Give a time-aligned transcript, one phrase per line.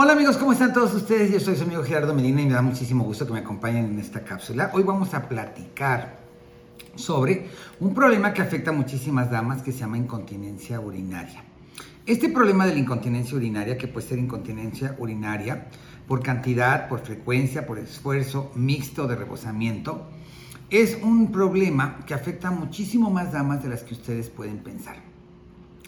[0.00, 1.32] Hola amigos, ¿cómo están todos ustedes?
[1.32, 3.98] Yo soy su amigo Gerardo Medina y me da muchísimo gusto que me acompañen en
[3.98, 4.70] esta cápsula.
[4.72, 6.20] Hoy vamos a platicar
[6.94, 7.48] sobre
[7.80, 11.42] un problema que afecta a muchísimas damas que se llama incontinencia urinaria.
[12.06, 15.66] Este problema de la incontinencia urinaria, que puede ser incontinencia urinaria
[16.06, 20.06] por cantidad, por frecuencia, por esfuerzo, mixto de rebosamiento,
[20.70, 25.17] es un problema que afecta a muchísimo más damas de las que ustedes pueden pensar.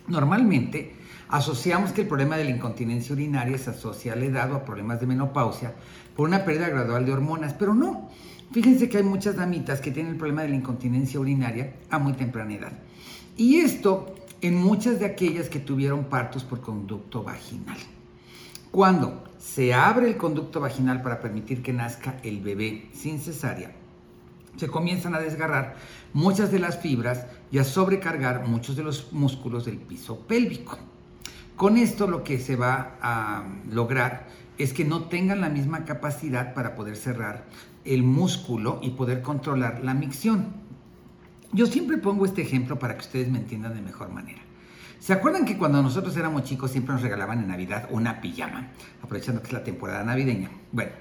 [0.08, 0.94] Normalmente
[1.28, 4.64] asociamos que el problema de la incontinencia urinaria se asocia a la edad o a
[4.64, 5.74] problemas de menopausia
[6.16, 8.08] por una pérdida gradual de hormonas, pero no.
[8.52, 12.14] Fíjense que hay muchas damitas que tienen el problema de la incontinencia urinaria a muy
[12.14, 12.72] temprana edad.
[13.36, 17.78] Y esto en muchas de aquellas que tuvieron partos por conducto vaginal.
[18.70, 23.72] Cuando se abre el conducto vaginal para permitir que nazca el bebé sin cesárea,
[24.56, 25.76] se comienzan a desgarrar
[26.12, 30.78] muchas de las fibras y a sobrecargar muchos de los músculos del piso pélvico.
[31.56, 34.26] Con esto lo que se va a lograr
[34.58, 37.44] es que no tengan la misma capacidad para poder cerrar
[37.84, 40.48] el músculo y poder controlar la micción.
[41.52, 44.40] Yo siempre pongo este ejemplo para que ustedes me entiendan de mejor manera.
[45.00, 48.68] ¿Se acuerdan que cuando nosotros éramos chicos siempre nos regalaban en Navidad una pijama?
[49.02, 50.50] Aprovechando que es la temporada navideña.
[50.72, 50.92] Bueno,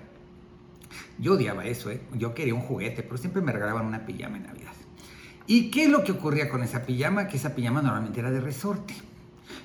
[1.20, 2.02] yo odiaba eso, ¿eh?
[2.14, 4.72] Yo quería un juguete, pero siempre me regalaban una pijama en Navidad.
[5.48, 7.28] ¿Y qué es lo que ocurría con esa pijama?
[7.28, 8.94] Que esa pijama normalmente era de resorte.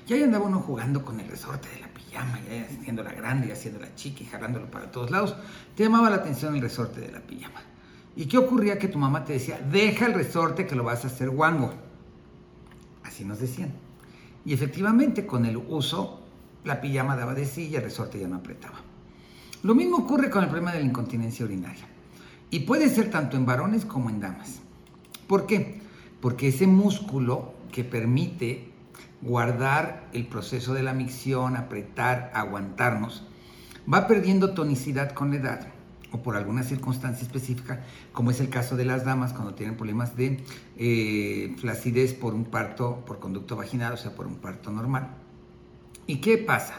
[0.07, 3.51] Y ahí andaba uno jugando con el resorte de la pijama, y haciéndola grande y
[3.51, 5.35] haciéndola chica y jalándolo para todos lados.
[5.75, 7.61] Te llamaba la atención el resorte de la pijama.
[8.15, 8.77] ¿Y qué ocurría?
[8.77, 11.73] Que tu mamá te decía, deja el resorte que lo vas a hacer guango.
[13.03, 13.71] Así nos decían.
[14.43, 16.21] Y efectivamente, con el uso,
[16.63, 18.81] la pijama daba de sí y el resorte ya no apretaba.
[19.65, 21.87] Lo mismo ocurre con el problema de la incontinencia urinaria.
[22.51, 24.59] Y puede ser tanto en varones como en damas.
[25.25, 25.81] ¿Por qué?
[26.21, 28.69] Porque ese músculo que permite
[29.23, 33.23] guardar el proceso de la micción, apretar, aguantarnos,
[33.91, 35.67] va perdiendo tonicidad con la edad
[36.11, 37.81] o por alguna circunstancia específica,
[38.13, 40.43] como es el caso de las damas cuando tienen problemas de
[40.77, 45.09] eh, flacidez por un parto por conducto vaginal, o sea, por un parto normal.
[46.05, 46.75] ¿Y qué pasa?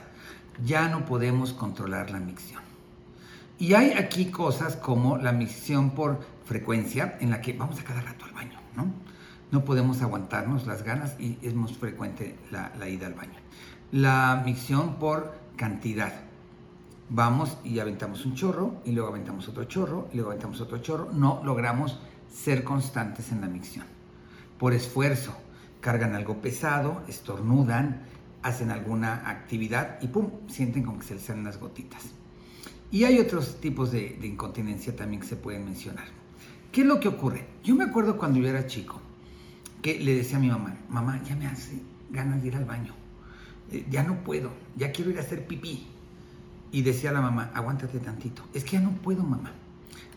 [0.64, 2.66] Ya no podemos controlar la micción.
[3.58, 8.02] Y hay aquí cosas como la micción por frecuencia, en la que vamos a cada
[8.02, 9.06] rato al baño, ¿no?
[9.50, 13.38] no podemos aguantarnos las ganas y es muy frecuente la, ida al baño.
[13.92, 16.12] La micción por cantidad.
[17.08, 21.10] Vamos y aventamos un chorro y luego aventamos otro chorro y luego aventamos otro chorro.
[21.12, 23.86] No logramos ser constantes en la micción.
[24.58, 25.36] Por esfuerzo,
[25.80, 28.02] cargan algo pesado, estornudan,
[28.42, 32.02] hacen alguna actividad y pum, sienten como que se les salen las gotitas.
[32.91, 36.06] Y hay otros tipos de, incontinencia también que se pueden mencionar.
[36.70, 37.47] ¿Qué es lo que ocurre?
[37.64, 39.00] Yo me acuerdo cuando yo era chico,
[39.82, 41.80] que le decía a mi mamá, mamá, ya me hace
[42.10, 42.94] ganas de ir al baño,
[43.72, 45.86] eh, ya no puedo, ya quiero ir a hacer pipí.
[46.72, 49.53] Y decía la mamá, aguántate tantito, es que ya no puedo, mamá,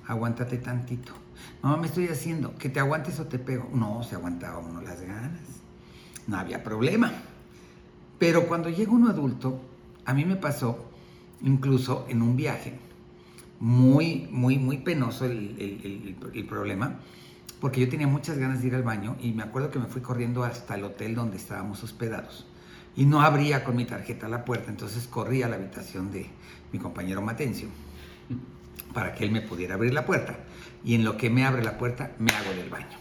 [0.07, 1.13] aguántate tantito.
[1.61, 3.69] Mamá, me estoy haciendo, que te aguantes o te pego.
[3.73, 5.41] No, se aguantaba uno las ganas,
[6.27, 7.11] no había problema.
[8.17, 9.61] Pero cuando llega uno adulto,
[10.05, 10.88] a mí me pasó
[11.41, 12.77] incluso en un viaje,
[13.59, 16.99] muy, muy, muy penoso el, el problema
[17.59, 20.01] porque yo tenía muchas ganas de ir al baño y me acuerdo que me fui
[20.01, 22.45] corriendo hasta el hotel donde estábamos hospedados.
[22.95, 26.27] Y no abría con mi tarjeta la puerta, entonces corrí a la habitación de
[26.71, 27.67] mi compañero Matencio
[28.93, 30.37] para que él me pudiera abrir la puerta.
[30.83, 32.97] Y en lo que me abre la puerta, me hago del baño.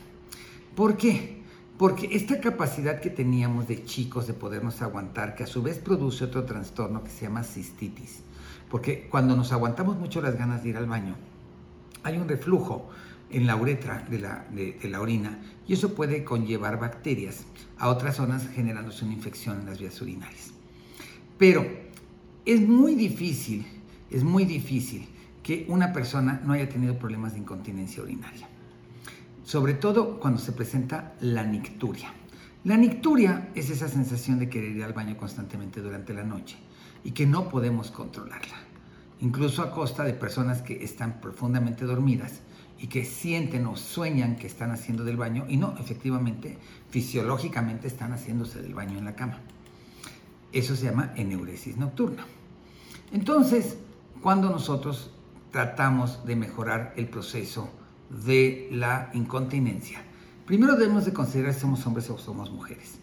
[0.74, 1.42] ¿Por qué?
[1.78, 6.24] Porque esta capacidad que teníamos de chicos de podernos aguantar, que a su vez produce
[6.24, 8.22] otro trastorno que se llama cistitis.
[8.70, 11.16] Porque cuando nos aguantamos mucho las ganas de ir al baño,
[12.02, 12.88] hay un reflujo
[13.30, 14.18] en la uretra de
[14.88, 17.44] la, orina y eso puede conllevar bacterias
[17.78, 20.50] a otras zonas generándose una infección en las vías urinarias.
[21.36, 21.66] Pero
[22.44, 23.66] es muy difícil,
[24.10, 25.06] es muy difícil
[25.42, 28.48] que una persona no haya tenido problemas de incontinencia urinaria.
[29.44, 32.12] Sobre todo cuando se presenta la nicturia.
[32.64, 36.56] La nicturia es esa sensación de querer ir al baño constantemente durante la noche
[37.08, 38.56] y que no podemos controlarla,
[39.20, 42.40] incluso a costa de personas que están profundamente dormidas
[42.78, 46.58] y que sienten o sueñan que están haciendo del baño y no, efectivamente,
[46.90, 49.40] fisiológicamente están haciéndose del baño en la cama.
[50.52, 52.26] Eso se llama eneuresis nocturna.
[53.10, 53.78] Entonces,
[54.20, 55.10] cuando nosotros
[55.50, 57.70] tratamos de mejorar el proceso
[58.10, 60.02] de la incontinencia,
[60.44, 62.98] primero debemos de considerar si somos hombres o somos mujeres.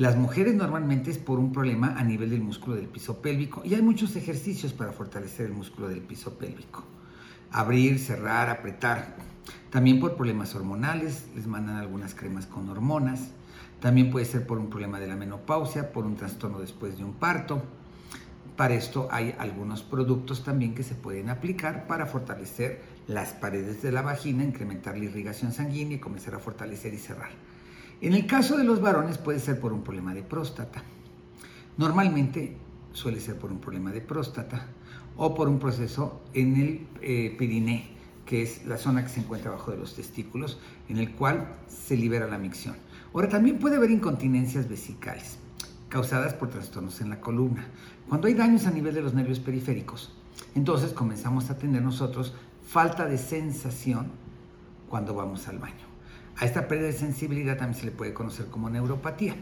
[0.00, 3.74] Las mujeres normalmente es por un problema a nivel del músculo del piso pélvico y
[3.74, 6.84] hay muchos ejercicios para fortalecer el músculo del piso pélvico.
[7.52, 9.14] Abrir, cerrar, apretar.
[9.68, 13.28] También por problemas hormonales, les mandan algunas cremas con hormonas.
[13.78, 17.12] También puede ser por un problema de la menopausia, por un trastorno después de un
[17.12, 17.62] parto.
[18.56, 23.92] Para esto hay algunos productos también que se pueden aplicar para fortalecer las paredes de
[23.92, 27.32] la vagina, incrementar la irrigación sanguínea y comenzar a fortalecer y cerrar.
[28.00, 30.82] En el caso de los varones puede ser por un problema de próstata.
[31.76, 32.56] Normalmente
[32.92, 34.66] suele ser por un problema de próstata
[35.16, 37.36] o por un proceso en el eh,
[38.24, 40.58] que es la zona que se encuentra abajo de los testículos,
[40.88, 42.76] en el cual se libera la micción.
[43.12, 45.38] Ahora también puede haber incontinencias vesicales
[45.90, 47.66] causadas por trastornos en la columna.
[48.08, 50.14] Cuando hay daños a nivel de los nervios periféricos,
[50.54, 52.32] entonces comenzamos a tener nosotros
[52.66, 54.06] falta de sensación
[54.88, 55.89] cuando vamos al baño.
[56.40, 59.36] A esta pérdida de sensibilidad también se le puede conocer como neuropatía.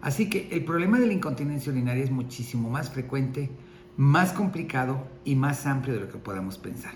[0.00, 3.50] Así que el problema de la incontinencia urinaria es muchísimo más frecuente,
[3.96, 6.92] más complicado y más amplio de lo que podamos pensar.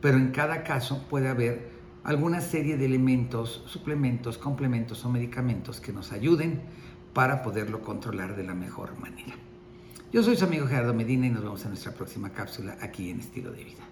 [0.00, 1.70] Pero en cada caso puede haber
[2.04, 6.62] alguna serie de elementos, suplementos, complementos o medicamentos que nos ayuden
[7.14, 9.34] para poderlo controlar de la mejor manera.
[10.12, 13.18] Yo soy su amigo Gerardo Medina y nos vemos en nuestra próxima cápsula aquí en
[13.18, 13.91] Estilo de Vida.